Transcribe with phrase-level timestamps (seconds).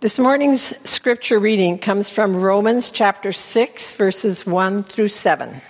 [0.00, 5.60] This morning's scripture reading comes from Romans chapter 6, verses 1 through 7.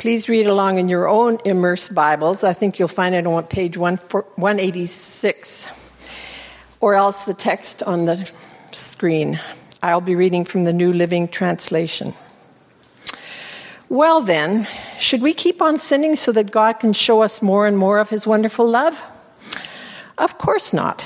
[0.00, 2.38] Please read along in your own immersed Bibles.
[2.42, 5.48] I think you'll find it on page 186,
[6.80, 8.16] or else the text on the
[8.90, 9.38] screen.
[9.80, 12.16] I'll be reading from the New Living Translation.
[13.88, 14.66] Well, then,
[14.98, 18.08] should we keep on sinning so that God can show us more and more of
[18.08, 18.94] His wonderful love?
[20.18, 21.00] Of course not.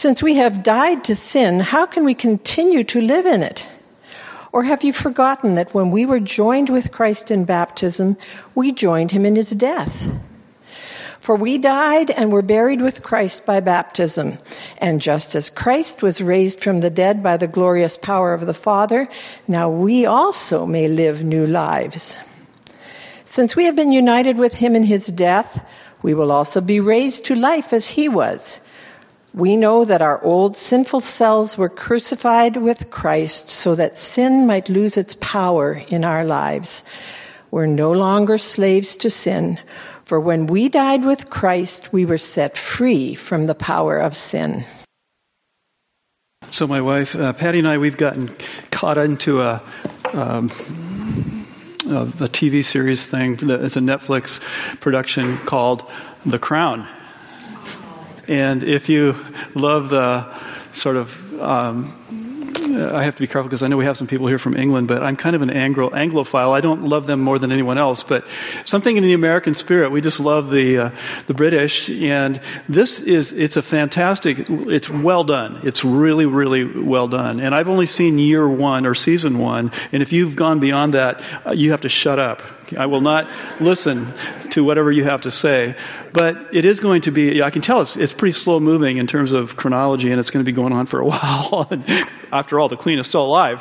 [0.00, 3.58] Since we have died to sin, how can we continue to live in it?
[4.52, 8.16] Or have you forgotten that when we were joined with Christ in baptism,
[8.54, 9.92] we joined him in his death?
[11.26, 14.38] For we died and were buried with Christ by baptism.
[14.78, 18.58] And just as Christ was raised from the dead by the glorious power of the
[18.64, 19.08] Father,
[19.48, 22.00] now we also may live new lives.
[23.34, 25.60] Since we have been united with him in his death,
[26.02, 28.40] we will also be raised to life as he was.
[29.34, 34.68] We know that our old sinful selves were crucified with Christ so that sin might
[34.68, 36.68] lose its power in our lives.
[37.50, 39.58] We're no longer slaves to sin,
[40.08, 44.64] for when we died with Christ, we were set free from the power of sin.
[46.50, 48.34] So, my wife, uh, Patty, and I, we've gotten
[48.72, 49.62] caught into a.
[50.14, 51.44] Um,
[51.88, 53.38] a TV series thing.
[53.40, 54.38] It's a Netflix
[54.82, 55.80] production called
[56.30, 56.86] The Crown
[58.28, 59.12] and if you
[59.54, 60.24] love the
[60.80, 61.06] sort of
[61.40, 62.18] um,
[62.58, 64.88] I have to be careful because I know we have some people here from England,
[64.88, 66.56] but I'm kind of an Anglo Anglophile.
[66.56, 68.24] I don't love them more than anyone else, but
[68.66, 73.32] something in the American spirit, we just love the uh, the British, and this is
[73.32, 74.36] it's a fantastic.
[74.48, 75.60] It's well done.
[75.64, 77.40] It's really really well done.
[77.40, 81.42] And I've only seen year one or season one, and if you've gone beyond that,
[81.46, 82.38] uh, you have to shut up.
[82.76, 84.12] I will not listen
[84.52, 85.74] to whatever you have to say.
[86.12, 89.06] But it is going to be, I can tell it's, it's pretty slow moving in
[89.06, 91.70] terms of chronology, and it's going to be going on for a while.
[92.32, 93.58] After all, the Queen is still alive.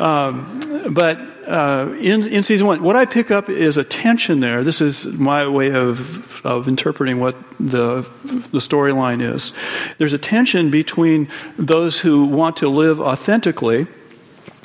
[0.00, 1.16] Um, but
[1.48, 4.64] uh, in, in season one, what I pick up is a tension there.
[4.64, 5.96] This is my way of,
[6.44, 8.04] of interpreting what the,
[8.52, 9.52] the storyline is.
[9.98, 13.86] There's a tension between those who want to live authentically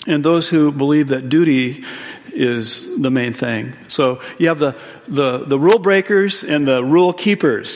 [0.05, 1.83] and those who believe that duty
[2.33, 3.73] is the main thing.
[3.89, 4.73] So you have the,
[5.07, 7.67] the, the rule breakers and the rule keepers.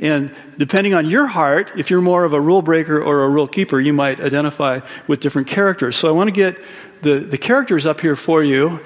[0.00, 3.48] And depending on your heart, if you're more of a rule breaker or a rule
[3.48, 5.98] keeper, you might identify with different characters.
[6.00, 6.54] So I want to get
[7.02, 8.78] the, the characters up here for you.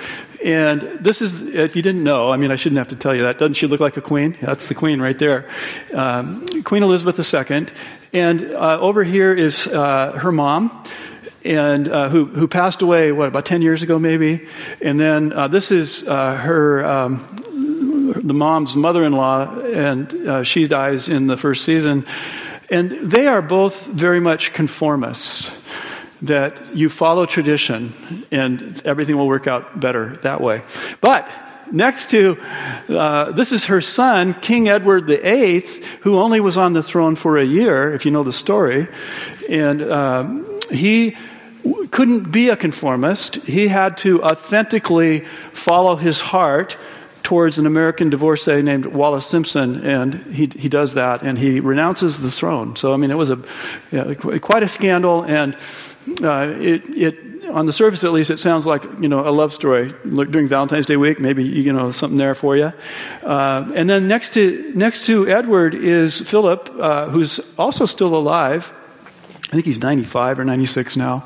[0.44, 3.22] And this is, if you didn't know, I mean, I shouldn't have to tell you
[3.24, 3.38] that.
[3.38, 4.36] Doesn't she look like a queen?
[4.44, 5.48] That's the queen right there.
[5.94, 7.66] Um, queen Elizabeth II.
[8.12, 10.84] And uh, over here is uh, her mom
[11.44, 14.40] and uh, who who passed away what about ten years ago maybe,
[14.80, 21.08] and then uh, this is uh, her um, the mom's mother-in-law, and uh, she dies
[21.08, 22.04] in the first season,
[22.70, 25.50] and they are both very much conformists.
[26.22, 30.60] That you follow tradition and everything will work out better that way.
[31.00, 31.24] But
[31.72, 32.32] next to
[32.94, 35.64] uh, this is her son, King Edward VIII,
[36.02, 38.86] who only was on the throne for a year, if you know the story,
[39.48, 41.14] and um, he
[41.92, 43.40] couldn't be a conformist.
[43.44, 45.22] He had to authentically
[45.64, 46.72] follow his heart
[47.28, 52.16] towards an American divorcee named Wallis Simpson, and he he does that, and he renounces
[52.20, 52.74] the throne.
[52.76, 53.36] So I mean, it was a
[53.90, 57.14] you know, quite a scandal, and uh, it it
[57.52, 59.92] on the surface at least it sounds like you know a love story.
[60.04, 62.64] During Valentine's Day week, maybe you know something there for you.
[62.64, 68.62] Uh, and then next to next to Edward is Philip, uh, who's also still alive.
[69.48, 71.24] I think he's 95 or 96 now.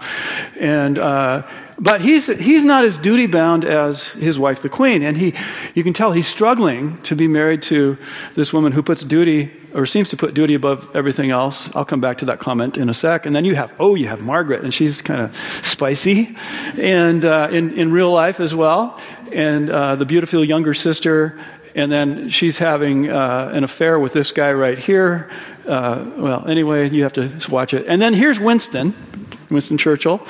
[0.61, 1.43] And, uh,
[1.79, 5.03] but he's, he's not as duty bound as his wife, the queen.
[5.03, 5.33] And he,
[5.75, 7.97] you can tell he's struggling to be married to
[8.37, 11.69] this woman who puts duty, or seems to put duty above everything else.
[11.75, 13.27] I'll come back to that comment in a sec.
[13.27, 15.31] And then you have, oh, you have Margaret, and she's kind of
[15.73, 18.97] spicy, and uh, in, in real life as well.
[19.35, 21.39] And uh, the beautiful younger sister,
[21.75, 25.31] and then she's having uh, an affair with this guy right here
[25.69, 27.87] uh, well, anyway, you have to watch it.
[27.89, 30.21] And then here's Winston, Winston Churchill,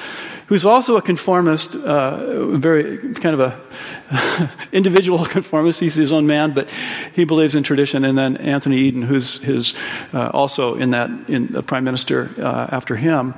[0.49, 5.79] who's also a conformist, uh, very kind of a individual conformist.
[5.81, 6.67] He's his own man, but
[7.15, 8.05] he believes in tradition.
[8.05, 9.75] And then Anthony Eden, who's his
[10.13, 13.35] uh, also in that in the prime minister uh, after him.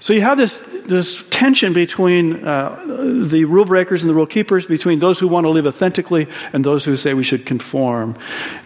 [0.00, 0.56] So you have this
[0.88, 5.44] this tension between uh, the rule breakers and the rule keepers, between those who want
[5.44, 8.16] to live authentically and those who say we should conform.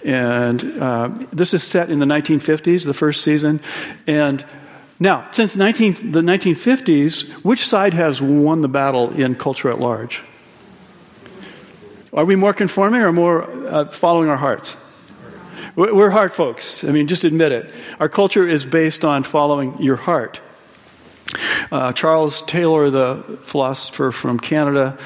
[0.05, 3.61] And uh, this is set in the 1950s, the first season,
[4.06, 4.44] and
[5.04, 10.18] now, since 19, the 1950s, which side has won the battle in culture at large?
[12.12, 14.74] Are we more conforming or more uh, following our hearts?
[15.76, 16.84] We're heart folks.
[16.86, 17.66] I mean, just admit it.
[17.98, 20.38] Our culture is based on following your heart.
[21.70, 24.96] Uh, Charles Taylor, the philosopher from Canada,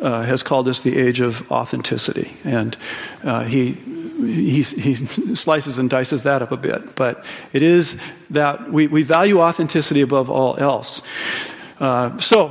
[0.00, 2.76] uh, has called this the age of authenticity, and
[3.24, 4.96] uh, he, he he
[5.34, 6.96] slices and dices that up a bit.
[6.96, 7.18] But
[7.52, 7.92] it is
[8.30, 11.00] that we, we value authenticity above all else.
[11.80, 12.50] Uh, so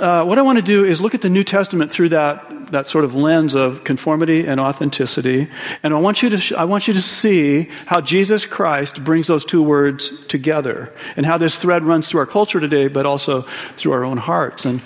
[0.00, 2.86] uh, what I want to do is look at the New Testament through that, that
[2.86, 5.46] sort of lens of conformity and authenticity.
[5.82, 9.28] And I want, you to sh- I want you to see how Jesus Christ brings
[9.28, 13.44] those two words together and how this thread runs through our culture today, but also
[13.82, 14.64] through our own hearts.
[14.64, 14.80] And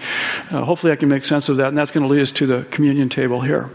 [0.51, 1.69] uh, hopefully I can make sense of that.
[1.69, 3.71] And that's going to lead us to the communion table here.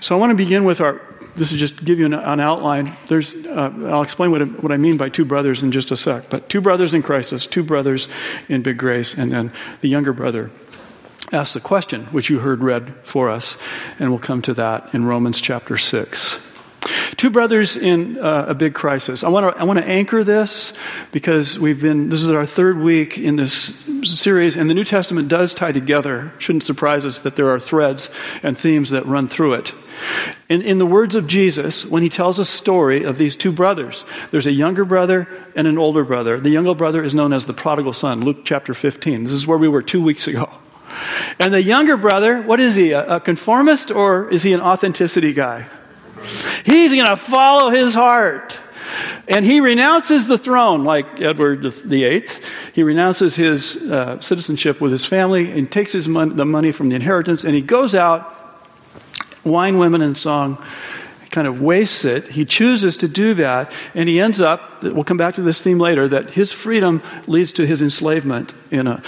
[0.00, 1.00] So I want to begin with our
[1.38, 2.96] this is just give you an, an outline.
[3.08, 6.24] There's, uh, I'll explain what, what I mean by two brothers in just a sec.
[6.30, 8.06] But two brothers in crisis, two brothers
[8.48, 10.50] in big grace, and then the younger brother
[11.32, 13.56] asks the question, which you heard read for us,
[13.98, 16.51] and we'll come to that in Romans chapter 6.
[17.18, 19.22] Two brothers in uh, a big crisis.
[19.24, 20.72] I want to I want to anchor this
[21.12, 23.72] because we've been this is our third week in this
[24.22, 26.32] series, and the New Testament does tie together.
[26.40, 28.08] Shouldn't surprise us that there are threads
[28.42, 29.68] and themes that run through it.
[30.48, 34.02] In, in the words of Jesus, when he tells a story of these two brothers,
[34.32, 36.40] there's a younger brother and an older brother.
[36.40, 39.24] The younger brother is known as the prodigal son, Luke chapter 15.
[39.24, 40.46] This is where we were two weeks ago.
[41.38, 42.90] And the younger brother, what is he?
[42.90, 45.68] A, a conformist or is he an authenticity guy?
[46.64, 48.52] He's going to follow his heart.
[49.28, 52.22] And he renounces the throne, like Edward VIII.
[52.74, 56.88] He renounces his uh, citizenship with his family and takes his mon- the money from
[56.88, 58.26] the inheritance, and he goes out,
[59.44, 60.58] wine, women, and song,
[61.32, 62.24] kind of wastes it.
[62.24, 65.78] He chooses to do that, and he ends up, we'll come back to this theme
[65.78, 69.02] later, that his freedom leads to his enslavement in a,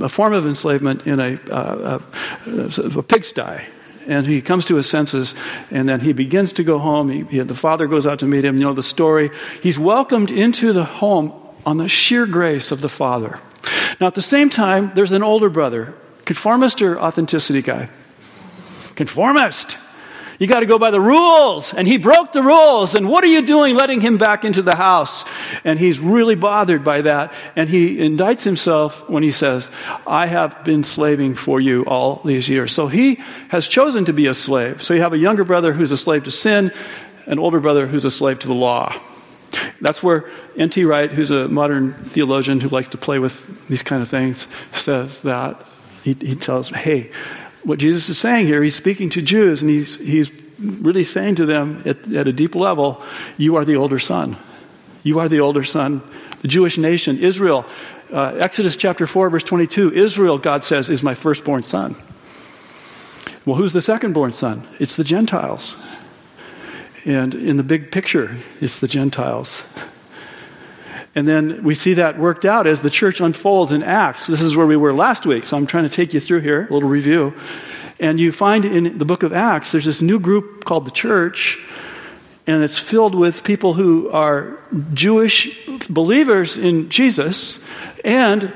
[0.00, 3.66] a form of enslavement in a, a, a pigsty
[4.08, 5.32] and he comes to his senses,
[5.70, 7.10] and then he begins to go home.
[7.10, 8.56] He, he, the father goes out to meet him.
[8.56, 9.30] You know the story.
[9.62, 11.32] He's welcomed into the home
[11.64, 13.38] on the sheer grace of the father.
[14.00, 15.94] Now, at the same time, there's an older brother,
[16.26, 17.88] conformist or authenticity guy?
[18.96, 19.66] Conformist.
[20.42, 21.72] You got to go by the rules.
[21.76, 22.94] And he broke the rules.
[22.94, 25.22] And what are you doing letting him back into the house?
[25.64, 27.30] And he's really bothered by that.
[27.54, 29.68] And he indicts himself when he says,
[30.04, 32.74] I have been slaving for you all these years.
[32.74, 33.18] So he
[33.52, 34.78] has chosen to be a slave.
[34.80, 36.72] So you have a younger brother who's a slave to sin,
[37.28, 38.92] an older brother who's a slave to the law.
[39.80, 40.24] That's where
[40.58, 40.82] N.T.
[40.82, 43.32] Wright, who's a modern theologian who likes to play with
[43.70, 44.44] these kind of things,
[44.84, 45.64] says that.
[46.02, 47.12] He, he tells, hey,
[47.64, 50.30] what Jesus is saying here, he's speaking to Jews, and he's, he's
[50.82, 53.04] really saying to them at, at a deep level,
[53.36, 54.36] You are the older son.
[55.02, 56.02] You are the older son.
[56.42, 57.64] The Jewish nation, Israel,
[58.12, 61.96] uh, Exodus chapter 4, verse 22, Israel, God says, is my firstborn son.
[63.46, 64.68] Well, who's the secondborn son?
[64.78, 65.74] It's the Gentiles.
[67.04, 68.28] And in the big picture,
[68.60, 69.48] it's the Gentiles.
[71.14, 74.26] And then we see that worked out as the church unfolds in Acts.
[74.28, 76.66] This is where we were last week, so I'm trying to take you through here,
[76.66, 77.32] a little review.
[78.00, 81.58] And you find in the book of Acts, there's this new group called the church,
[82.46, 84.58] and it's filled with people who are
[84.94, 85.48] Jewish
[85.90, 87.58] believers in Jesus
[88.04, 88.52] and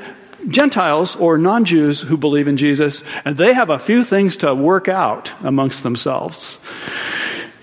[0.50, 4.54] Gentiles or non Jews who believe in Jesus, and they have a few things to
[4.54, 6.56] work out amongst themselves.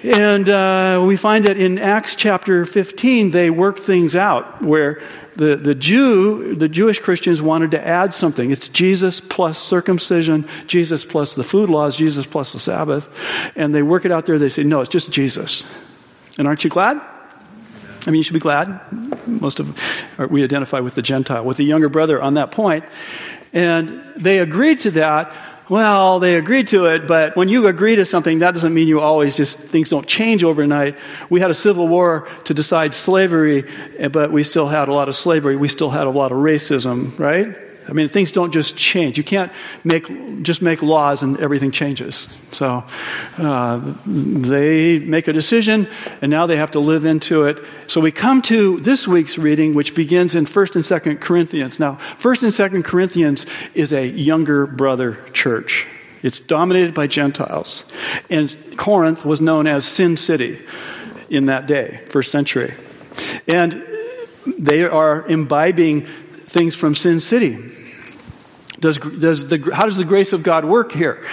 [0.04, 5.00] And uh, we find that in Acts chapter 15, they work things out where
[5.38, 8.52] the, the Jew, the Jewish Christians wanted to add something.
[8.52, 13.04] It's Jesus plus circumcision, Jesus plus the food laws, Jesus plus the Sabbath.
[13.56, 14.38] And they work it out there.
[14.38, 15.64] They say, no, it's just Jesus.
[16.38, 16.98] And aren't you glad?
[16.98, 18.68] I mean, you should be glad.
[19.26, 19.68] Most of
[20.30, 22.84] we identify with the Gentile, with the younger brother on that point.
[23.54, 28.06] And they agreed to that well, they agreed to it, but when you agree to
[28.06, 30.94] something, that doesn't mean you always just, things don't change overnight.
[31.32, 33.64] We had a civil war to decide slavery,
[33.98, 35.58] eh, but we still had a lot of slavery.
[35.58, 37.48] We still had a lot of racism, right?
[37.88, 39.18] I mean, things don't just change.
[39.18, 39.52] You can't
[39.84, 40.04] make,
[40.44, 42.28] just make laws and everything changes.
[42.54, 45.88] So uh, they make a decision,
[46.22, 47.58] and now they have to live into it.
[47.90, 51.78] So we come to this week's reading, which begins in 1st and 2nd Corinthians.
[51.80, 55.72] Now, 1st and 2nd Corinthians is a younger brother church.
[56.24, 57.84] It's dominated by Gentiles.
[58.30, 58.50] And
[58.84, 60.58] Corinth was known as Sin City
[61.30, 62.74] in that day, first century.
[63.48, 63.74] And
[64.60, 66.06] they are imbibing
[66.54, 67.58] things from Sin City.
[68.80, 71.24] Does, does the, how does the grace of God work here?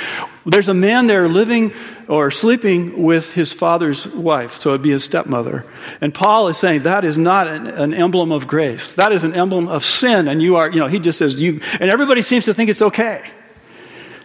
[0.47, 1.73] There's a man there living
[2.09, 5.65] or sleeping with his father's wife, so it'd be his stepmother.
[6.01, 8.87] And Paul is saying that is not an, an emblem of grace.
[8.97, 11.59] That is an emblem of sin, and you are, you know, he just says you,
[11.61, 13.21] and everybody seems to think it's okay.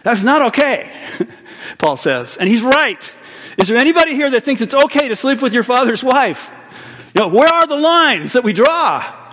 [0.04, 0.84] That's not okay,
[1.80, 2.28] Paul says.
[2.38, 3.02] And he's right.
[3.58, 6.38] Is there anybody here that thinks it's okay to sleep with your father's wife?
[7.12, 9.25] You know, where are the lines that we draw?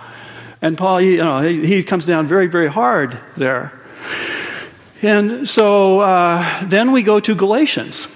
[0.64, 3.70] And Paul, you know, he, he comes down very, very hard there.
[5.02, 8.06] And so uh, then we go to Galatians,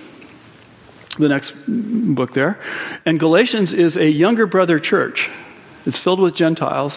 [1.19, 1.53] the next
[2.17, 2.59] book there.
[3.05, 5.19] And Galatians is a younger brother church.
[5.85, 6.95] It's filled with Gentiles.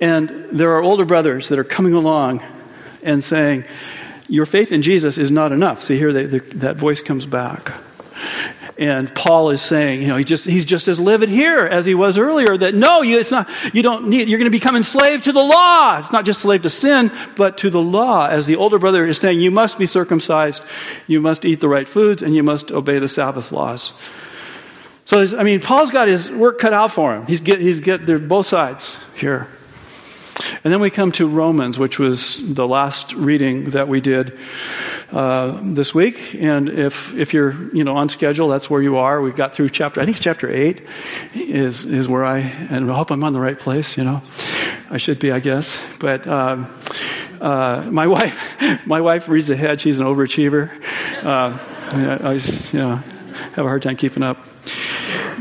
[0.00, 2.38] And there are older brothers that are coming along
[3.02, 3.64] and saying,
[4.28, 5.82] Your faith in Jesus is not enough.
[5.82, 7.64] See, here they, the, that voice comes back.
[8.78, 11.94] And Paul is saying, you know, he just, he's just as livid here as he
[11.94, 15.24] was earlier that no, you, it's not, you don't need, you're going to become enslaved
[15.24, 15.98] to the law.
[15.98, 18.28] It's not just slave to sin, but to the law.
[18.28, 20.60] As the older brother is saying, you must be circumcised,
[21.08, 23.92] you must eat the right foods, and you must obey the Sabbath laws.
[25.06, 27.26] So, I mean, Paul's got his work cut out for him.
[27.26, 28.80] He's get, he's get, they're both sides
[29.16, 29.48] here.
[30.64, 32.18] And then we come to Romans, which was
[32.54, 34.32] the last reading that we did
[35.12, 36.14] uh, this week.
[36.40, 39.20] And if if you're you know on schedule, that's where you are.
[39.20, 40.00] We've got through chapter.
[40.00, 40.80] I think chapter eight
[41.34, 43.92] is is where I and I hope I'm on the right place.
[43.96, 45.66] You know, I should be, I guess.
[46.00, 46.64] But um,
[47.40, 48.34] uh, my wife
[48.86, 49.80] my wife reads ahead.
[49.80, 50.70] She's an overachiever.
[51.24, 51.58] Uh,
[51.90, 53.02] I just, you know
[53.54, 54.36] have a hard time keeping up.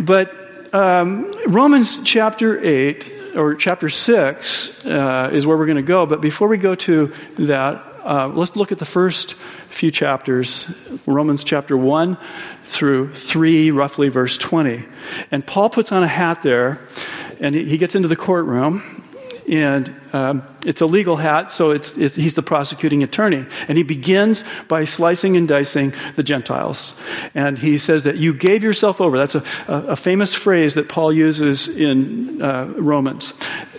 [0.06, 0.30] But
[0.74, 3.04] um, Romans chapter eight
[3.36, 4.08] or chapter 6
[4.86, 6.06] uh, is where we're going to go.
[6.06, 7.08] But before we go to
[7.40, 9.36] that, uh, let's look at the first
[9.80, 10.66] few chapters,
[11.06, 12.18] Romans chapter 1
[12.80, 14.86] through 3, roughly verse 20.
[15.32, 16.88] And Paul puts on a hat there,
[17.42, 19.04] and he gets into the courtroom,
[19.50, 23.44] and um, it's a legal hat, so it's, it's, he's the prosecuting attorney.
[23.68, 26.94] And he begins by slicing and dicing the Gentiles.
[27.36, 29.18] And he says that you gave yourself over.
[29.18, 33.32] That's a, a, a famous phrase that Paul uses in uh, Romans.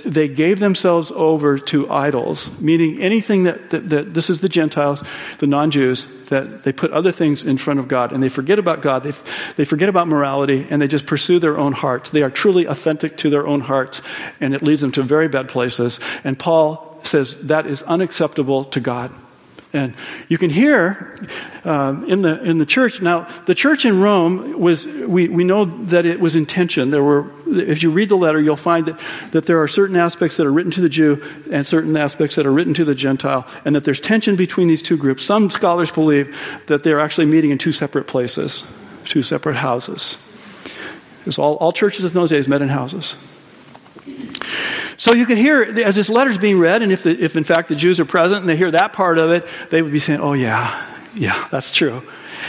[0.05, 5.03] They gave themselves over to idols, meaning anything that, that, that this is the Gentiles,
[5.41, 8.59] the non Jews, that they put other things in front of God and they forget
[8.59, 9.03] about God.
[9.03, 9.13] They,
[9.57, 12.11] they forget about morality and they just pursue their own hearts.
[12.13, 14.01] They are truly authentic to their own hearts
[14.41, 15.99] and it leads them to very bad places.
[16.29, 19.11] And Paul says that is unacceptable to God.
[19.73, 19.95] And
[20.29, 21.17] you can hear
[21.65, 23.45] um, in the in the church now.
[23.47, 26.91] The church in Rome was we, we know that it was intention.
[26.91, 30.37] There were, if you read the letter, you'll find that that there are certain aspects
[30.37, 31.17] that are written to the Jew
[31.51, 34.87] and certain aspects that are written to the Gentile, and that there's tension between these
[34.87, 35.27] two groups.
[35.27, 36.27] Some scholars believe
[36.69, 38.63] that they're actually meeting in two separate places,
[39.11, 40.19] two separate houses.
[41.21, 43.15] Because all, all churches of those days met in houses.
[44.99, 47.45] So you can hear, as this letter is being read, and if, the, if in
[47.45, 50.01] fact the Jews are present and they hear that part of it, they would be
[50.01, 52.01] saying, oh yeah, yeah, that's true.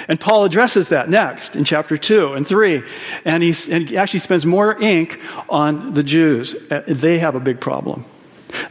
[0.08, 2.82] And Paul addresses that next in chapter 2 and 3.
[3.26, 5.12] And, and he actually spends more ink
[5.50, 6.56] on the Jews.
[6.70, 8.06] Uh, they have a big problem.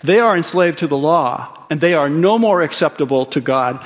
[0.05, 3.77] They are enslaved to the law, and they are no more acceptable to God.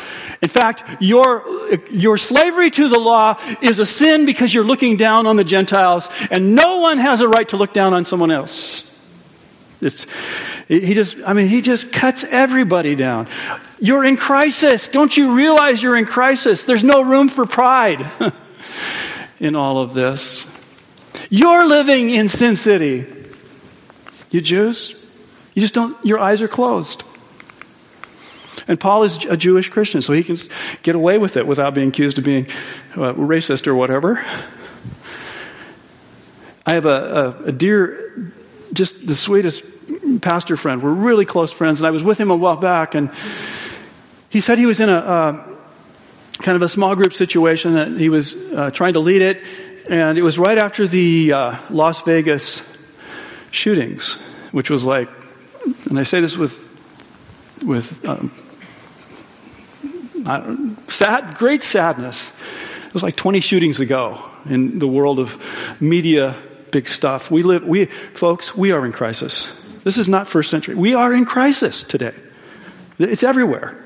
[0.40, 1.42] In fact, your,
[1.90, 6.06] your slavery to the law is a sin because you're looking down on the Gentiles,
[6.30, 8.84] and no one has a right to look down on someone else.
[9.82, 10.06] It's,
[10.68, 13.26] he just, I mean, he just cuts everybody down.
[13.80, 14.88] You're in crisis.
[14.92, 16.62] Don't you realize you're in crisis?
[16.66, 17.98] There's no room for pride
[19.40, 20.46] in all of this.
[21.30, 23.04] You're living in Sin City.
[24.30, 24.94] You Jews,
[25.52, 27.02] you just don't, your eyes are closed.
[28.68, 30.36] And Paul is a Jewish Christian, so he can
[30.84, 32.46] get away with it without being accused of being
[32.96, 34.16] uh, racist or whatever.
[36.64, 38.32] I have a, a, a dear,
[38.74, 39.62] just the sweetest
[40.22, 40.82] pastor friend.
[40.82, 43.10] We're really close friends, and I was with him a while back, and
[44.30, 45.32] he said he was in a uh,
[46.44, 49.36] kind of a small group situation that he was uh, trying to lead it,
[49.90, 52.62] and it was right after the uh, Las Vegas
[53.50, 54.18] shootings,
[54.52, 55.08] which was like,
[55.86, 56.52] and I say this with
[57.64, 58.32] with um,
[60.88, 62.16] sad, great sadness.
[62.88, 65.28] It was like 20 shootings ago in the world of
[65.80, 67.22] media, big stuff.
[67.30, 67.88] We live, we
[68.18, 69.48] folks, we are in crisis.
[69.84, 70.74] This is not first century.
[70.74, 72.14] We are in crisis today.
[72.98, 73.78] It's everywhere.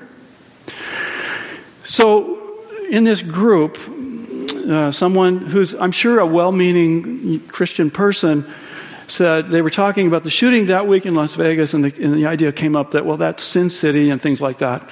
[1.87, 3.77] So, in this group,
[4.71, 8.53] uh, someone who's, I'm sure, a well meaning Christian person
[9.09, 12.23] said they were talking about the shooting that week in Las Vegas, and the, and
[12.23, 14.89] the idea came up that, well, that's Sin City and things like that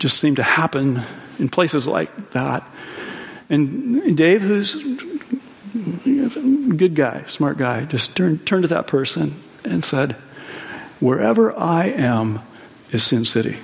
[0.00, 0.96] just seem to happen
[1.38, 2.68] in places like that.
[3.50, 4.74] And Dave, who's
[6.76, 10.16] good guy, smart guy, just turned, turned to that person and said,
[11.00, 12.40] Wherever I am
[12.92, 13.60] is Sin City.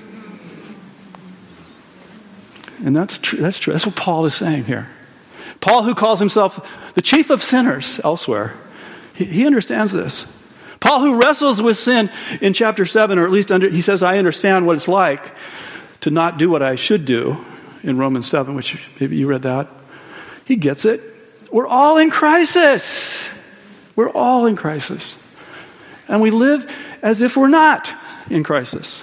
[2.84, 3.40] And that's true.
[3.40, 3.72] That's true.
[3.72, 4.88] That's what Paul is saying here.
[5.62, 6.52] Paul, who calls himself
[6.96, 8.58] the chief of sinners elsewhere,
[9.14, 10.26] he, he understands this.
[10.80, 12.08] Paul, who wrestles with sin
[12.40, 15.20] in chapter 7, or at least under, he says, I understand what it's like
[16.02, 17.34] to not do what I should do
[17.82, 19.68] in Romans 7, which maybe you read that.
[20.46, 21.00] He gets it.
[21.52, 22.82] We're all in crisis.
[23.96, 25.16] We're all in crisis.
[26.08, 26.60] and we live
[27.02, 27.86] as if we're not
[28.30, 29.00] in crisis.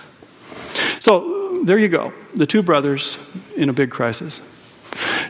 [0.99, 3.17] So there you go, the two brothers
[3.55, 4.39] in a big crisis.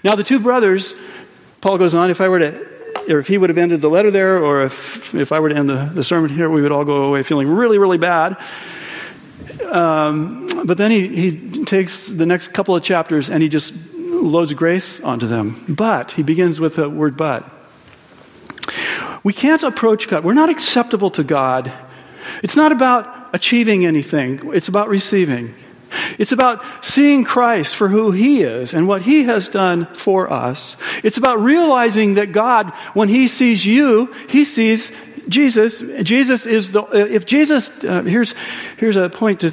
[0.03, 0.91] Now, the two brothers,
[1.61, 2.61] Paul goes on, if I were to,
[3.09, 4.71] or if he would have ended the letter there, or if,
[5.13, 7.47] if I were to end the, the sermon here, we would all go away feeling
[7.47, 8.35] really, really bad.
[9.71, 13.71] Um, but then he, he takes the next couple of chapters and he just
[14.31, 15.75] loads of grace onto them.
[15.77, 17.43] But, he begins with the word but.
[19.23, 20.23] We can't approach God.
[20.23, 21.67] We're not acceptable to God.
[22.43, 25.53] It's not about achieving anything, it's about receiving.
[26.19, 30.75] It's about seeing Christ for who He is and what He has done for us.
[31.03, 34.91] It's about realizing that God, when He sees you, He sees
[35.29, 38.33] Jesus, Jesus is the, if Jesus, uh, here's,
[38.77, 39.49] here's a point to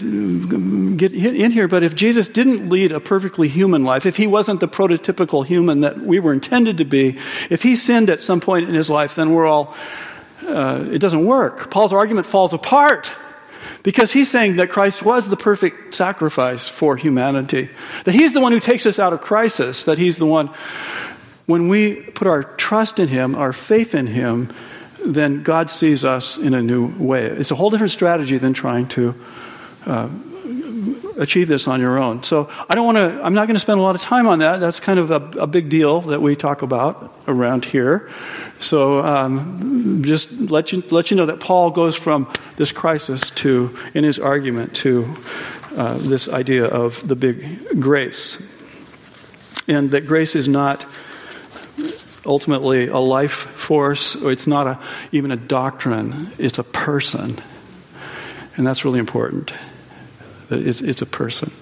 [0.96, 4.60] get in here, but if Jesus didn't lead a perfectly human life, if he wasn't
[4.60, 7.16] the prototypical human that we were intended to be,
[7.50, 9.74] if he sinned at some point in his life, then we're all,
[10.42, 11.70] uh, it doesn't work.
[11.70, 13.06] Paul's argument falls apart.
[13.82, 17.68] Because he's saying that Christ was the perfect sacrifice for humanity.
[18.06, 19.82] That he's the one who takes us out of crisis.
[19.86, 20.48] That he's the one,
[21.44, 24.50] when we put our trust in him, our faith in him,
[25.12, 27.26] then God sees us in a new way.
[27.26, 29.12] It's a whole different strategy than trying to
[29.86, 30.08] uh,
[31.18, 32.22] achieve this on your own.
[32.24, 33.22] So I don't want to.
[33.22, 34.58] I'm not going to spend a lot of time on that.
[34.58, 38.08] That's kind of a, a big deal that we talk about around here.
[38.60, 43.70] So um, just let you let you know that Paul goes from this crisis to,
[43.94, 45.04] in his argument, to
[45.76, 48.42] uh, this idea of the big grace,
[49.68, 50.80] and that grace is not
[52.26, 53.30] ultimately a life
[53.68, 57.38] force, it's not a, even a doctrine, it's a person.
[58.56, 59.50] And that's really important.
[60.50, 61.52] It's, it's a person,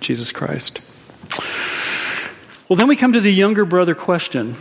[0.00, 0.80] Jesus Christ.
[2.68, 4.56] Well, then we come to the younger brother question.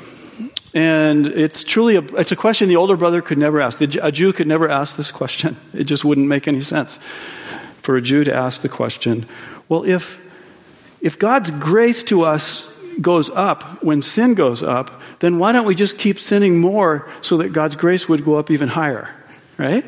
[0.73, 3.77] And it's truly a, it's a question the older brother could never ask.
[3.79, 5.57] A Jew could never ask this question.
[5.73, 6.95] It just wouldn't make any sense
[7.85, 9.27] for a Jew to ask the question.
[9.69, 10.01] Well, if
[11.01, 12.67] if God's grace to us
[13.01, 14.87] goes up when sin goes up,
[15.21, 18.51] then why don't we just keep sinning more so that God's grace would go up
[18.51, 19.09] even higher?
[19.57, 19.83] Right?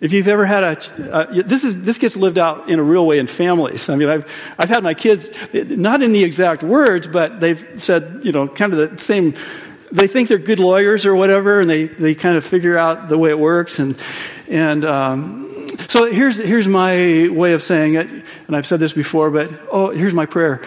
[0.00, 0.70] If you've ever had a,
[1.12, 3.84] uh, this is this gets lived out in a real way in families.
[3.86, 4.24] I mean, I've
[4.58, 8.72] I've had my kids not in the exact words, but they've said you know kind
[8.72, 9.34] of the same.
[9.92, 13.18] They think they're good lawyers or whatever, and they they kind of figure out the
[13.18, 13.74] way it works.
[13.78, 13.94] And
[14.48, 19.30] and um, so here's here's my way of saying it, and I've said this before,
[19.30, 20.62] but oh, here's my prayer.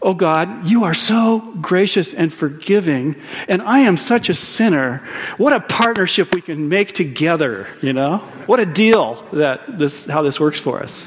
[0.00, 3.16] Oh God, you are so gracious and forgiving,
[3.48, 5.34] and I am such a sinner.
[5.38, 8.44] What a partnership we can make together, you know?
[8.46, 11.06] What a deal that this, how this works for us.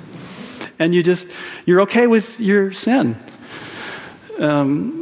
[0.77, 1.25] And you just,
[1.65, 3.15] you're okay with your sin.
[4.41, 5.01] Um,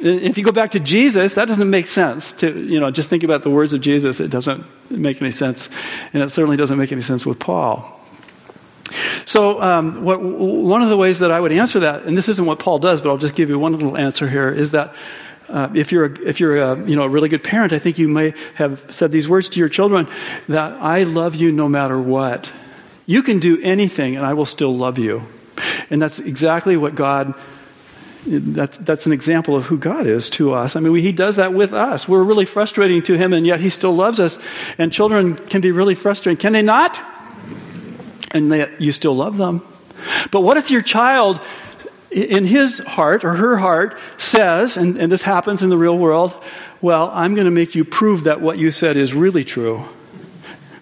[0.00, 2.24] if you go back to Jesus, that doesn't make sense.
[2.40, 4.20] To you know, just think about the words of Jesus.
[4.20, 5.60] It doesn't make any sense,
[6.12, 7.97] and it certainly doesn't make any sense with Paul.
[9.26, 12.46] So, um, what, one of the ways that I would answer that, and this isn't
[12.46, 14.92] what Paul does, but I'll just give you one little answer here, is that
[15.48, 17.98] uh, if you're a, if you're a, you know a really good parent, I think
[17.98, 20.06] you may have said these words to your children
[20.48, 22.46] that I love you no matter what.
[23.06, 25.20] You can do anything, and I will still love you.
[25.90, 27.34] And that's exactly what God.
[28.26, 30.72] That's, that's an example of who God is to us.
[30.74, 32.04] I mean, we, He does that with us.
[32.06, 34.36] We're really frustrating to Him, and yet He still loves us.
[34.76, 36.38] And children can be really frustrating.
[36.38, 36.94] Can they not?
[38.30, 39.62] And that you still love them.
[40.32, 41.40] But what if your child,
[42.10, 46.32] in his heart or her heart, says, and, and this happens in the real world,
[46.80, 49.88] well, I'm going to make you prove that what you said is really true.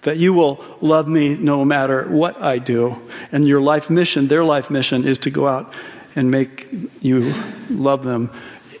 [0.05, 2.93] That you will love me no matter what I do.
[3.31, 5.71] And your life mission, their life mission, is to go out
[6.15, 6.65] and make
[7.01, 7.33] you
[7.69, 8.29] love them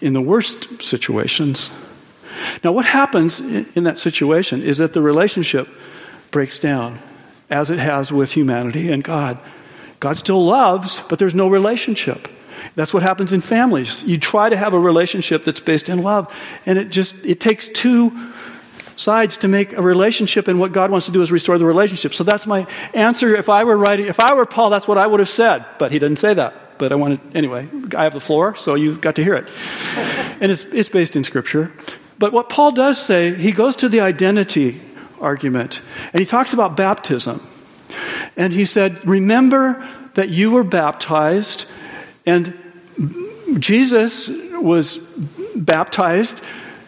[0.01, 1.69] in the worst situations.
[2.63, 3.39] Now, what happens
[3.75, 5.67] in that situation is that the relationship
[6.31, 7.01] breaks down
[7.49, 9.39] as it has with humanity and God.
[9.99, 12.27] God still loves, but there's no relationship.
[12.75, 14.03] That's what happens in families.
[14.05, 16.27] You try to have a relationship that's based in love,
[16.65, 18.11] and it just it takes two
[18.97, 22.13] sides to make a relationship, and what God wants to do is restore the relationship.
[22.13, 22.61] So that's my
[22.93, 23.35] answer.
[23.35, 25.65] If I were writing, if I were Paul, that's what I would have said.
[25.79, 26.53] But he didn't say that.
[26.79, 27.67] But I wanted anyway.
[27.97, 31.23] I have the floor, so you got to hear it, and it's it's based in
[31.23, 31.71] Scripture.
[32.19, 34.81] But what Paul does say, he goes to the identity
[35.21, 35.73] argument.
[36.13, 37.39] And he talks about baptism.
[38.35, 41.65] And he said, Remember that you were baptized,
[42.25, 42.53] and
[43.59, 44.97] Jesus was
[45.55, 46.41] baptized.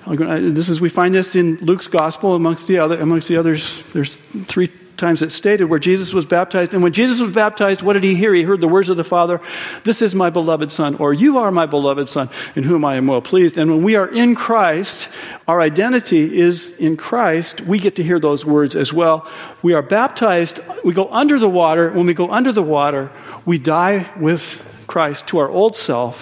[0.07, 3.83] This is we find this in Luke's gospel amongst the other amongst the others.
[3.93, 4.15] There's
[4.51, 6.73] three times it's stated where Jesus was baptized.
[6.73, 8.33] And when Jesus was baptized, what did he hear?
[8.33, 9.39] He heard the words of the Father,
[9.85, 13.07] This is my beloved Son, or You are my beloved Son, in whom I am
[13.07, 13.57] well pleased.
[13.57, 15.07] And when we are in Christ,
[15.47, 17.61] our identity is in Christ.
[17.67, 19.27] We get to hear those words as well.
[19.63, 21.91] We are baptized, we go under the water.
[21.91, 23.11] When we go under the water,
[23.47, 24.41] we die with
[24.87, 26.15] Christ to our old self.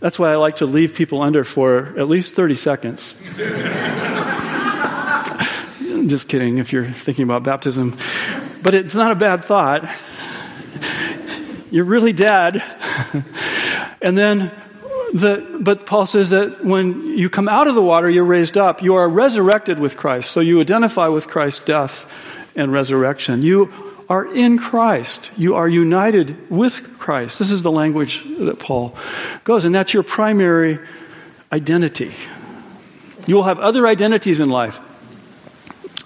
[0.00, 3.14] That's why I like to leave people under for at least 30 seconds.
[6.08, 7.96] Just kidding if you're thinking about baptism.
[8.62, 9.82] But it's not a bad thought.
[11.70, 12.54] You're really dead.
[14.00, 14.50] and then
[15.12, 18.82] the, but Paul says that when you come out of the water, you're raised up.
[18.82, 20.32] You are resurrected with Christ.
[20.32, 21.90] So you identify with Christ's death
[22.56, 23.42] and resurrection.
[23.42, 23.68] You
[24.08, 25.30] are in Christ.
[25.36, 27.36] You are united with Christ.
[27.38, 28.98] This is the language that Paul
[29.44, 30.78] goes, and that's your primary
[31.52, 32.14] identity.
[33.26, 34.72] You will have other identities in life.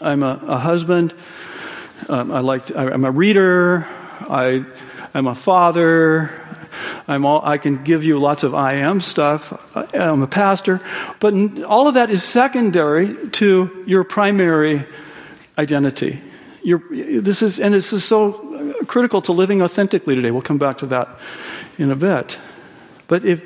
[0.01, 1.12] I'm a, a husband.
[2.09, 2.66] Um, I like.
[2.66, 3.85] To, I, I'm a reader.
[3.87, 4.61] I,
[5.14, 6.38] I'm a father.
[7.07, 9.40] I'm all, I can give you lots of I am stuff.
[9.75, 10.81] I'm a pastor.
[11.21, 11.35] But
[11.66, 14.87] all of that is secondary to your primary
[15.59, 16.21] identity.
[16.62, 16.81] You're,
[17.23, 20.31] this is, and this is so critical to living authentically today.
[20.31, 21.09] We'll come back to that
[21.79, 22.33] in a bit.
[23.09, 23.40] But if,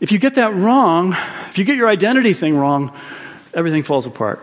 [0.00, 1.14] if you get that wrong,
[1.50, 2.96] if you get your identity thing wrong,
[3.54, 4.40] everything falls apart.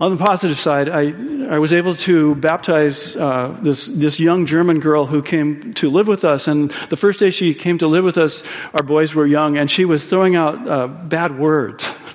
[0.00, 1.10] On the positive side, I,
[1.50, 6.06] I was able to baptize uh, this, this young German girl who came to live
[6.06, 6.44] with us.
[6.46, 8.40] And the first day she came to live with us,
[8.74, 11.82] our boys were young, and she was throwing out uh, bad words.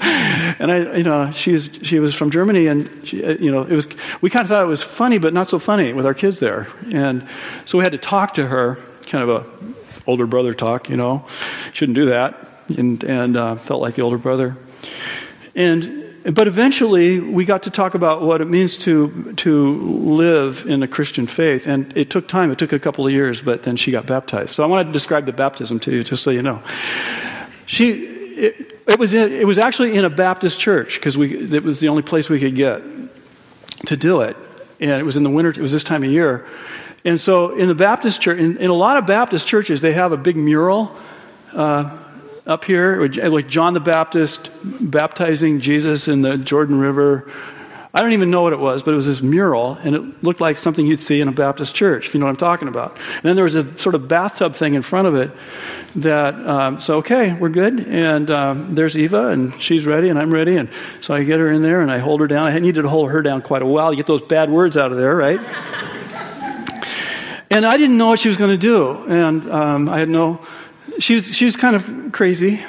[0.00, 3.62] and I, you know, she was she was from Germany, and she, uh, you know,
[3.62, 3.86] it was
[4.22, 6.68] we kind of thought it was funny, but not so funny with our kids there,
[6.82, 7.26] and
[7.66, 8.76] so we had to talk to her,
[9.10, 9.74] kind of a
[10.06, 11.26] older brother talk, you know,
[11.74, 12.34] shouldn't do that,
[12.68, 14.56] and and uh, felt like the older brother,
[15.56, 16.05] and.
[16.34, 20.88] But eventually, we got to talk about what it means to to live in the
[20.88, 22.50] Christian faith, and it took time.
[22.50, 24.52] It took a couple of years, but then she got baptized.
[24.52, 26.60] So I wanted to describe the baptism to you, just so you know.
[27.68, 31.80] She it, it was, in, it was actually in a Baptist church because it was
[31.80, 32.80] the only place we could get
[33.86, 34.36] to do it.
[34.78, 36.46] And it was in the winter, it was this time of year.
[37.04, 40.12] And so in the Baptist church, in, in a lot of Baptist churches, they have
[40.12, 40.94] a big mural
[41.54, 42.05] uh,
[42.46, 44.48] up here, like John the Baptist
[44.80, 47.30] baptizing Jesus in the Jordan River
[47.96, 50.42] I don't even know what it was, but it was this mural, and it looked
[50.42, 52.94] like something you'd see in a Baptist church, if you know what I'm talking about.
[52.94, 55.30] And then there was a sort of bathtub thing in front of it
[56.02, 57.72] that, um, so okay, we're good.
[57.72, 60.58] And um, there's Eva, and she's ready, and I'm ready.
[60.58, 60.68] And
[61.04, 62.48] so I get her in there, and I hold her down.
[62.48, 64.92] I needed to hold her down quite a while to get those bad words out
[64.92, 65.40] of there, right?
[67.50, 68.90] and I didn't know what she was going to do.
[69.08, 70.46] And um, I had no,
[71.00, 72.60] she was, she was kind of crazy.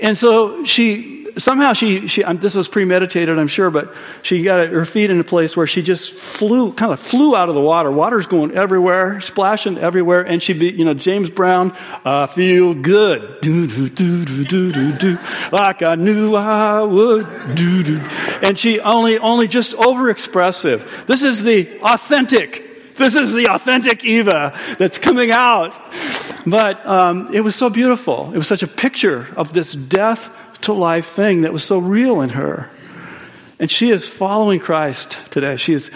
[0.00, 3.86] And so she somehow she, she this was premeditated, I'm sure, but
[4.24, 7.48] she got her feet in a place where she just flew, kind of flew out
[7.48, 7.90] of the water.
[7.90, 13.40] Water's going everywhere, splashing everywhere, and she be, you know, James Brown, I feel good,
[13.42, 15.16] do do do do do do do,
[15.52, 21.06] like I knew I would, do do, and she only only just overexpressive.
[21.06, 22.67] This is the authentic
[22.98, 25.70] this is the authentic Eva that's coming out.
[26.46, 28.32] But um, it was so beautiful.
[28.34, 30.18] It was such a picture of this death
[30.62, 32.70] to life thing that was so real in her.
[33.60, 35.56] And she is following Christ today.
[35.56, 35.88] She's,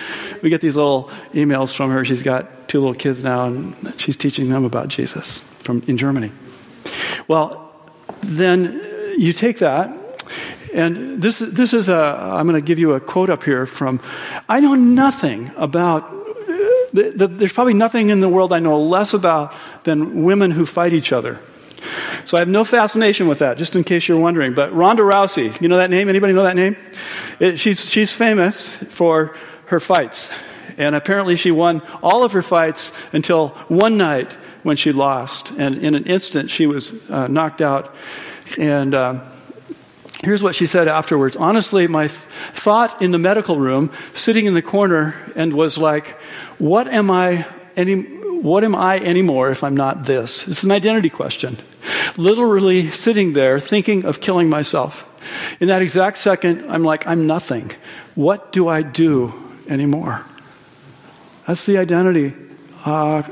[0.43, 2.05] we get these little emails from her.
[2.05, 6.33] She's got two little kids now, and she's teaching them about Jesus from in Germany.
[7.29, 7.71] Well,
[8.23, 9.87] then you take that,
[10.75, 11.93] and this this is a.
[11.93, 14.01] I'm going to give you a quote up here from.
[14.49, 16.22] I know nothing about.
[16.92, 19.52] The, the, there's probably nothing in the world I know less about
[19.85, 21.40] than women who fight each other.
[22.26, 24.55] So I have no fascination with that, just in case you're wondering.
[24.55, 26.09] But Ronda Rousey, you know that name?
[26.09, 26.76] Anybody know that name?
[27.40, 29.35] It, she's, she's famous for
[29.68, 30.28] her fights.
[30.78, 34.26] And apparently she won all of her fights until one night
[34.62, 35.50] when she lost.
[35.59, 37.90] And in an instant, she was uh, knocked out.
[38.59, 39.32] And uh,
[40.23, 41.37] here's what she said afterwards.
[41.39, 42.19] Honestly, my th-
[42.65, 46.05] thought in the medical room, sitting in the corner, and was like,
[46.59, 47.45] what am I
[47.77, 50.45] any what am I anymore if I'm not this?
[50.49, 51.57] It's an identity question.
[52.19, 54.93] Literally sitting there thinking of killing myself.
[55.61, 57.71] In that exact second, I'm like, I'm nothing.
[58.17, 59.31] What do I do
[59.71, 60.27] anymore?
[61.47, 62.35] That's the identity
[62.85, 63.23] uh,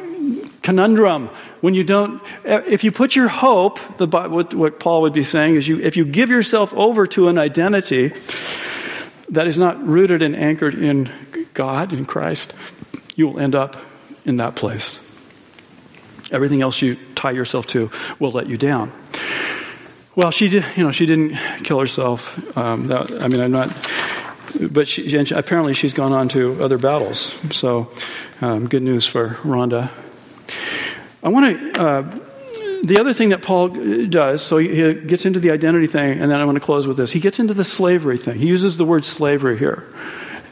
[0.63, 1.29] conundrum.
[1.61, 5.57] When you don't, if you put your hope, the, what, what Paul would be saying
[5.57, 8.13] is, you, if you give yourself over to an identity
[9.31, 12.53] that is not rooted and anchored in God, in Christ,
[13.15, 13.73] you will end up
[14.25, 14.99] in that place.
[16.33, 17.89] Everything else you tie yourself to
[18.21, 18.93] will let you down.
[20.17, 22.21] Well, she did, you know, she didn't kill herself.
[22.57, 23.69] Um, that, I mean, I'm not.
[24.73, 27.33] but she, apparently she's gone on to other battles.
[27.51, 27.87] So,
[28.41, 30.10] um, good news for Ronda.
[31.23, 31.81] I want to.
[31.81, 32.27] Uh,
[32.83, 33.69] the other thing that Paul
[34.09, 34.69] does, so he
[35.07, 37.13] gets into the identity thing, and then I want to close with this.
[37.13, 38.39] He gets into the slavery thing.
[38.39, 39.85] He uses the word slavery here.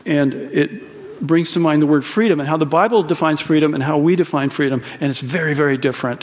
[0.05, 3.83] And it brings to mind the word freedom and how the Bible defines freedom and
[3.83, 6.23] how we define freedom, and it's very, very different.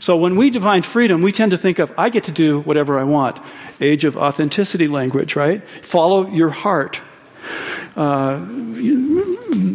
[0.00, 2.98] So when we define freedom, we tend to think of, I get to do whatever
[2.98, 3.38] I want.
[3.80, 5.62] Age of authenticity language, right?
[5.92, 6.96] Follow your heart.
[7.94, 8.38] Uh,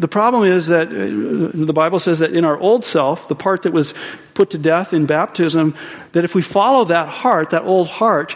[0.02, 3.64] the problem is that uh, the Bible says that in our old self, the part
[3.64, 3.94] that was
[4.34, 5.76] put to death in baptism,
[6.16, 8.34] that if we follow that heart, that old heart,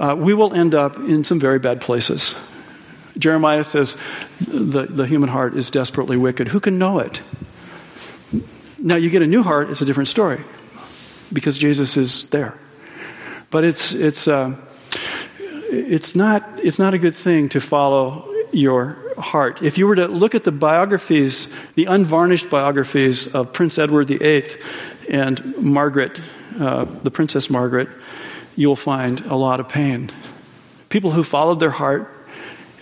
[0.00, 2.34] uh, we will end up in some very bad places.
[3.18, 3.94] Jeremiah says
[4.48, 6.48] the, the human heart is desperately wicked.
[6.48, 7.16] Who can know it?
[8.78, 10.44] Now, you get a new heart, it's a different story
[11.32, 12.58] because Jesus is there.
[13.52, 14.50] But it's, it's, uh,
[15.70, 19.58] it's, not, it's not a good thing to follow your heart.
[19.62, 24.42] If you were to look at the biographies, the unvarnished biographies of Prince Edward VIII
[25.12, 26.12] and Margaret,
[26.60, 27.88] uh, the Princess Margaret,
[28.56, 30.10] you'll find a lot of pain.
[30.88, 32.08] People who followed their heart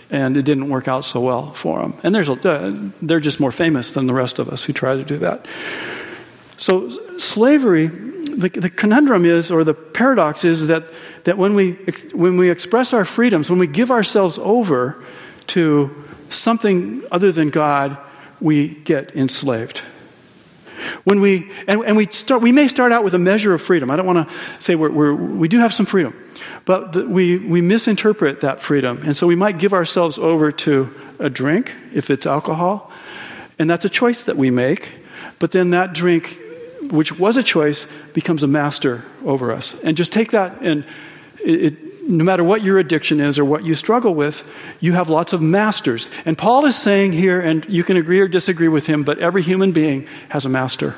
[0.09, 1.99] and it didn't work out so well for them.
[2.03, 2.71] And there's a, uh,
[3.01, 5.45] they're just more famous than the rest of us who try to do that.
[6.57, 6.89] So
[7.33, 10.81] slavery, the, the conundrum is, or the paradox is that,
[11.25, 11.77] that when, we,
[12.13, 15.05] when we express our freedoms, when we give ourselves over
[15.53, 15.89] to
[16.31, 17.97] something other than God,
[18.41, 19.79] we get enslaved.
[21.03, 23.91] When we, and, and we, start, we may start out with a measure of freedom.
[23.91, 26.13] I don't want to say we're, we're, we do have some freedom,
[26.65, 28.99] but the, we, we misinterpret that freedom.
[29.03, 30.87] And so we might give ourselves over to
[31.19, 32.91] a drink, if it's alcohol,
[33.57, 34.79] and that's a choice that we make.
[35.39, 36.23] But then that drink,
[36.91, 39.75] which was a choice, becomes a master over us.
[39.83, 40.85] And just take that and
[41.41, 44.33] it, it no matter what your addiction is or what you struggle with,
[44.79, 46.07] you have lots of masters.
[46.25, 49.43] And Paul is saying here, and you can agree or disagree with him, but every
[49.43, 50.95] human being has a master.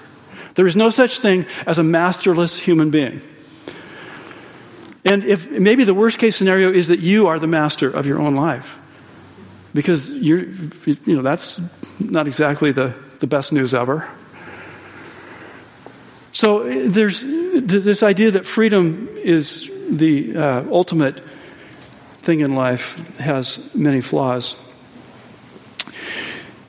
[0.56, 3.22] There is no such thing as a masterless human being.
[5.04, 8.20] And if maybe the worst case scenario is that you are the master of your
[8.20, 8.66] own life.
[9.74, 10.44] Because you're,
[10.86, 11.60] you know, that's
[12.00, 14.18] not exactly the, the best news ever.
[16.34, 17.22] So there's
[17.68, 21.16] this idea that freedom is the uh, ultimate
[22.26, 22.80] thing in life
[23.20, 24.56] has many flaws.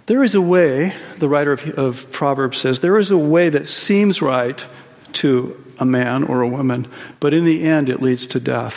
[0.08, 3.66] There is a way, the writer of, of, Proverbs says, there is a way that
[3.66, 4.60] seems right
[5.20, 8.72] to a man or a woman, but in the end it leads to death.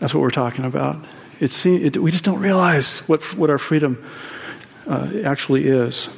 [0.00, 1.04] That's what we're talking about.
[1.40, 4.04] It, it, we just don't realize what, what our freedom
[4.88, 6.08] uh, actually is.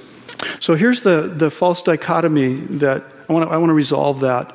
[0.60, 4.54] So here's the, the false dichotomy that I want to, I want to resolve that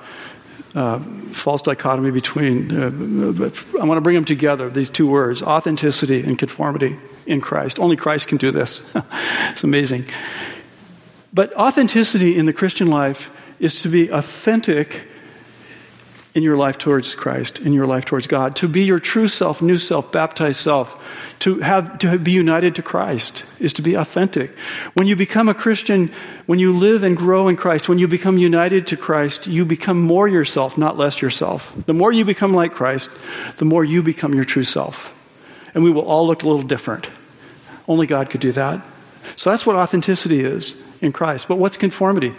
[0.75, 0.99] uh,
[1.43, 6.38] false dichotomy between, uh, I want to bring them together, these two words authenticity and
[6.38, 7.77] conformity in Christ.
[7.79, 8.81] Only Christ can do this.
[8.93, 10.05] it's amazing.
[11.33, 13.17] But authenticity in the Christian life
[13.59, 14.88] is to be authentic
[16.36, 19.62] in your life towards Christ, in your life towards God, to be your true self,
[19.62, 20.89] new self, baptized self,
[21.39, 24.52] to have to be united to Christ is to be authentic.
[24.95, 26.13] When you become a Christian,
[26.45, 30.02] when you live and grow in Christ, when you become united to Christ, you become
[30.02, 31.62] more yourself, not less yourself.
[31.88, 33.10] The more you become like Christ,
[33.58, 34.93] the more you become your true self.
[35.74, 37.08] And we will all look a little different.
[37.88, 38.86] Only God could do that.
[39.38, 41.45] So that's what authenticity is in Christ.
[41.48, 42.32] But what's conformity?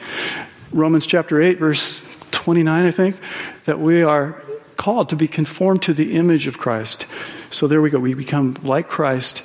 [0.72, 2.00] Romans chapter 8, verse
[2.44, 3.16] 29, I think,
[3.66, 4.42] that we are
[4.78, 7.04] called to be conformed to the image of Christ.
[7.52, 7.98] So there we go.
[7.98, 9.42] We become like Christ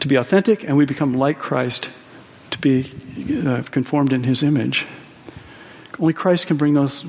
[0.00, 1.88] to be authentic, and we become like Christ
[2.50, 2.84] to be
[3.46, 4.84] uh, conformed in his image.
[5.98, 7.04] Only Christ can bring those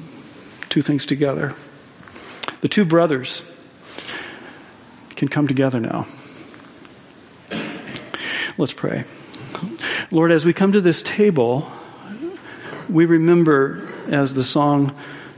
[0.70, 1.56] two things together.
[2.62, 3.42] The two brothers
[5.18, 6.06] can come together now.
[8.58, 9.04] Let's pray.
[10.12, 11.70] Lord, as we come to this table,
[12.94, 14.92] we remember, as the song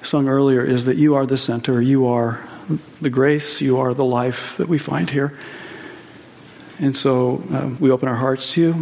[0.04, 2.46] sung earlier, is that you are the center, you are
[3.02, 5.38] the grace, you are the life that we find here.
[6.80, 8.74] And so uh, we open our hearts to you.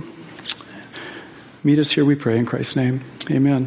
[1.63, 3.02] Meet us here, we pray, in Christ's name.
[3.32, 3.63] Amen.